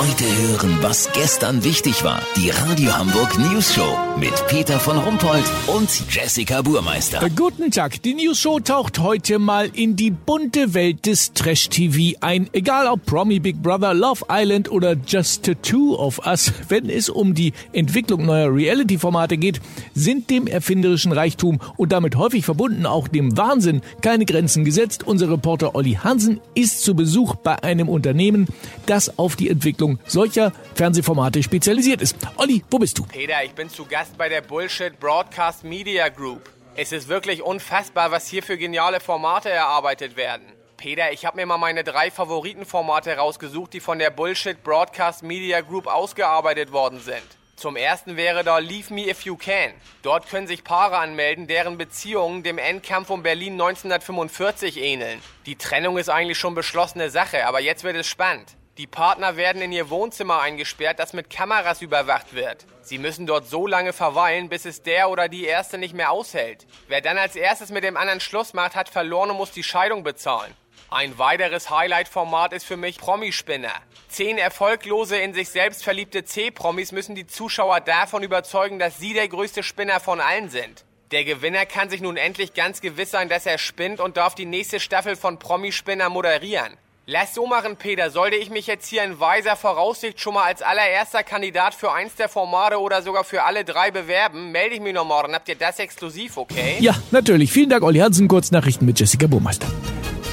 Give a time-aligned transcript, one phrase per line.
[0.00, 2.22] Heute hören, was gestern wichtig war.
[2.34, 7.22] Die Radio Hamburg News Show mit Peter von Rumpold und Jessica Burmeister.
[7.22, 8.00] Äh, Guten Tag.
[8.00, 12.48] Die News Show taucht heute mal in die bunte Welt des Trash-TV ein.
[12.52, 16.50] Egal ob Promi Big Brother, Love Island oder Just the Two of Us.
[16.70, 19.60] Wenn es um die Entwicklung neuer Reality-Formate geht,
[19.92, 25.06] sind dem erfinderischen Reichtum und damit häufig verbunden auch dem Wahnsinn keine Grenzen gesetzt.
[25.06, 28.46] Unser Reporter Olli Hansen ist zu Besuch bei einem Unternehmen,
[28.86, 32.16] das auf die Entwicklung solcher Fernsehformate spezialisiert ist.
[32.36, 33.04] Olli, wo bist du?
[33.04, 36.48] Peter, ich bin zu Gast bei der Bullshit Broadcast Media Group.
[36.76, 40.46] Es ist wirklich unfassbar, was hier für geniale Formate erarbeitet werden.
[40.76, 45.60] Peter, ich habe mir mal meine drei Favoritenformate rausgesucht, die von der Bullshit Broadcast Media
[45.60, 47.22] Group ausgearbeitet worden sind.
[47.60, 49.72] Zum ersten wäre da Leave Me If You Can.
[50.00, 55.20] Dort können sich Paare anmelden, deren Beziehungen dem Endkampf um Berlin 1945 ähneln.
[55.44, 58.56] Die Trennung ist eigentlich schon beschlossene Sache, aber jetzt wird es spannend.
[58.80, 62.64] Die Partner werden in ihr Wohnzimmer eingesperrt, das mit Kameras überwacht wird.
[62.80, 66.66] Sie müssen dort so lange verweilen, bis es der oder die Erste nicht mehr aushält.
[66.88, 70.02] Wer dann als erstes mit dem anderen Schluss macht, hat verloren und muss die Scheidung
[70.02, 70.54] bezahlen.
[70.88, 73.74] Ein weiteres Highlight-Format ist für mich Promispinner.
[74.08, 79.28] Zehn erfolglose, in sich selbst verliebte C-Promis müssen die Zuschauer davon überzeugen, dass sie der
[79.28, 80.86] größte Spinner von allen sind.
[81.10, 84.46] Der Gewinner kann sich nun endlich ganz gewiss sein, dass er spinnt und darf die
[84.46, 86.78] nächste Staffel von Promispinner moderieren.
[87.12, 88.08] Lass so machen, Peter.
[88.08, 92.14] Sollte ich mich jetzt hier in weiser Voraussicht schon mal als allererster Kandidat für eins
[92.14, 95.34] der Formate oder sogar für alle drei bewerben, melde ich mich noch morgen.
[95.34, 96.76] Habt ihr das exklusiv, okay?
[96.78, 97.50] Ja, natürlich.
[97.50, 98.28] Vielen Dank, Olli Hansen.
[98.28, 99.66] Kurznachrichten mit Jessica Burmeister.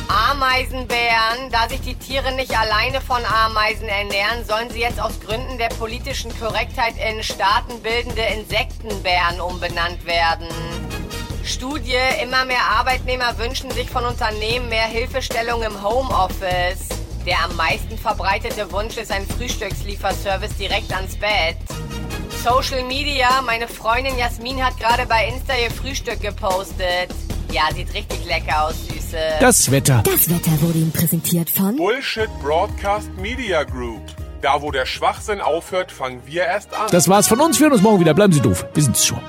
[0.08, 1.50] Ameisenbären.
[1.52, 5.70] Da sich die Tiere nicht alleine von Ameisen ernähren, sollen sie jetzt aus Gründen der
[5.70, 10.48] politischen Korrektheit in staatenbildende Insektenbären umbenannt werden.
[11.48, 16.89] Studie, immer mehr Arbeitnehmer wünschen sich von Unternehmen mehr Hilfestellung im Homeoffice.
[17.26, 21.58] Der am meisten verbreitete Wunsch ist ein Frühstückslieferservice direkt ans Bett.
[22.44, 27.09] Social Media, meine Freundin Jasmin hat gerade bei Insta ihr Frühstück gepostet.
[27.52, 29.17] Ja, sieht richtig lecker aus, Süße.
[29.39, 30.04] Das Wetter.
[30.05, 34.02] Das Wetter wurde Ihnen präsentiert von Bullshit Broadcast Media Group.
[34.42, 36.88] Da, wo der Schwachsinn aufhört, fangen wir erst an.
[36.92, 37.58] Das war's von uns.
[37.60, 38.14] Wir hören uns morgen wieder.
[38.14, 38.66] Bleiben Sie doof.
[38.73, 39.21] Wir sind's schon.